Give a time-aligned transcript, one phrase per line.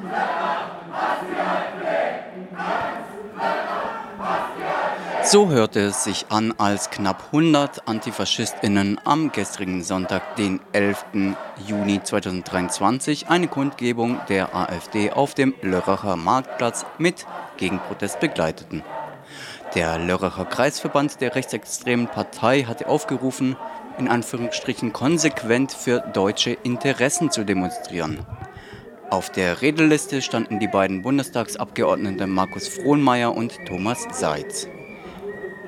[0.00, 0.47] Gracias.
[5.30, 11.04] So hörte es sich an, als knapp 100 Antifaschistinnen am gestrigen Sonntag, den 11.
[11.66, 17.26] Juni 2023, eine Kundgebung der AfD auf dem Lörracher Marktplatz mit
[17.58, 18.82] Gegenprotest begleiteten.
[19.74, 23.54] Der Lörracher Kreisverband der rechtsextremen Partei hatte aufgerufen,
[23.98, 28.24] in Anführungsstrichen konsequent für deutsche Interessen zu demonstrieren.
[29.10, 34.68] Auf der Redeliste standen die beiden Bundestagsabgeordneten Markus Frohnmeier und Thomas Seitz.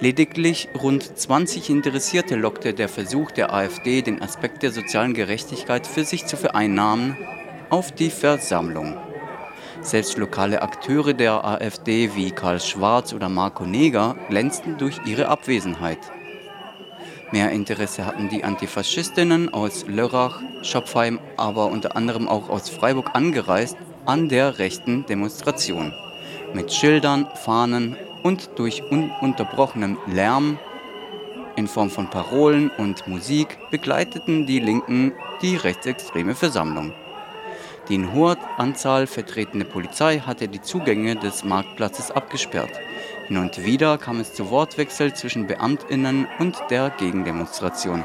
[0.00, 6.04] Lediglich rund 20 Interessierte lockte der Versuch der AfD, den Aspekt der sozialen Gerechtigkeit für
[6.04, 7.16] sich zu vereinnahmen,
[7.68, 8.96] auf die Versammlung.
[9.80, 15.98] Selbst lokale Akteure der AfD wie Karl Schwarz oder Marco Neger glänzten durch ihre Abwesenheit.
[17.32, 23.76] Mehr Interesse hatten die Antifaschistinnen aus Lörrach, Schopfheim, aber unter anderem auch aus Freiburg angereist
[24.06, 25.92] an der rechten Demonstration.
[26.54, 30.58] Mit Schildern, Fahnen und durch ununterbrochenen Lärm
[31.58, 36.92] in Form von Parolen und Musik begleiteten die Linken die rechtsextreme Versammlung.
[37.88, 42.70] Die in hoher Anzahl vertretene Polizei hatte die Zugänge des Marktplatzes abgesperrt.
[43.26, 48.04] Hin und wieder kam es zu Wortwechsel zwischen Beamtinnen und der Gegendemonstration.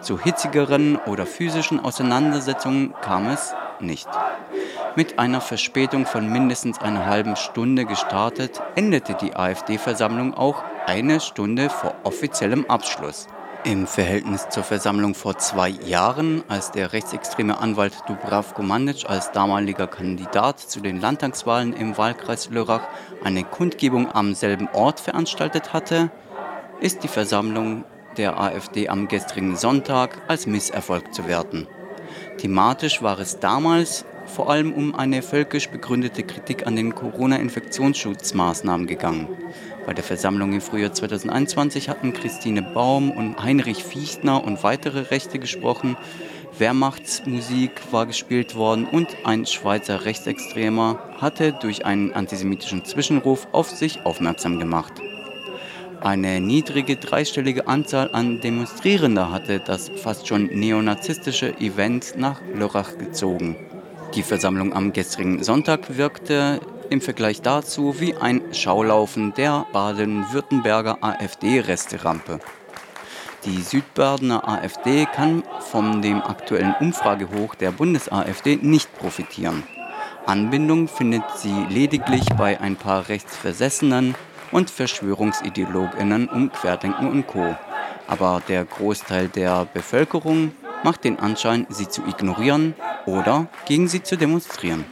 [0.00, 4.08] Zu hitzigeren oder physischen Auseinandersetzungen kam es nicht.
[4.94, 11.70] Mit einer Verspätung von mindestens einer halben Stunde gestartet, endete die AfD-Versammlung auch eine Stunde
[11.70, 13.26] vor offiziellem Abschluss.
[13.64, 19.86] Im Verhältnis zur Versammlung vor zwei Jahren, als der rechtsextreme Anwalt Dubravko Mandic als damaliger
[19.86, 22.86] Kandidat zu den Landtagswahlen im Wahlkreis Lörrach
[23.24, 26.10] eine Kundgebung am selben Ort veranstaltet hatte,
[26.80, 27.84] ist die Versammlung
[28.18, 31.66] der AfD am gestrigen Sonntag als Misserfolg zu werten.
[32.36, 39.28] Thematisch war es damals vor allem um eine völkisch begründete Kritik an den Corona-Infektionsschutzmaßnahmen gegangen.
[39.86, 45.38] Bei der Versammlung im Frühjahr 2021 hatten Christine Baum und Heinrich Fichtner und weitere Rechte
[45.38, 45.96] gesprochen.
[46.58, 54.04] Wehrmachtsmusik war gespielt worden und ein Schweizer Rechtsextremer hatte durch einen antisemitischen Zwischenruf auf sich
[54.04, 54.92] aufmerksam gemacht.
[56.02, 63.54] Eine niedrige dreistellige Anzahl an Demonstrierender hatte das fast schon neonazistische Event nach Lörrach gezogen.
[64.14, 72.38] Die Versammlung am gestrigen Sonntag wirkte im Vergleich dazu wie ein Schaulaufen der Baden-Württemberger AfD-Resterampe.
[73.46, 79.62] Die Südbadener AfD kann von dem aktuellen Umfragehoch der Bundes-AfD nicht profitieren.
[80.26, 84.14] Anbindung findet sie lediglich bei ein paar Rechtsversessenen
[84.50, 87.56] und Verschwörungsideologinnen um Querdenken und Co.
[88.08, 90.52] Aber der Großteil der Bevölkerung
[90.84, 92.74] macht den Anschein, sie zu ignorieren
[93.06, 94.84] oder gegen sie zu demonstrieren.